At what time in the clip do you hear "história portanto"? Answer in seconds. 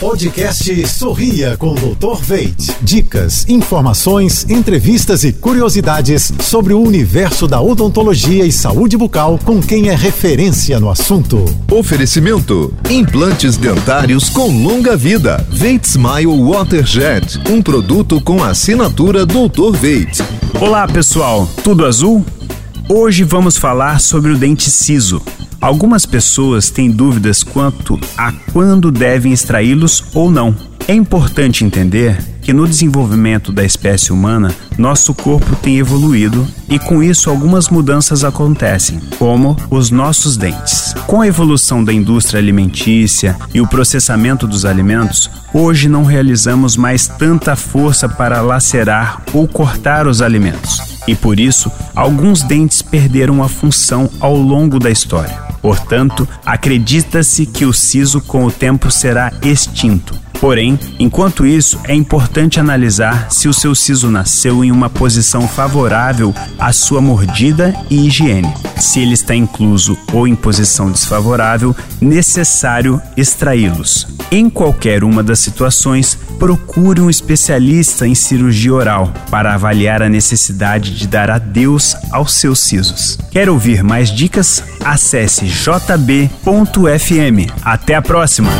54.90-56.28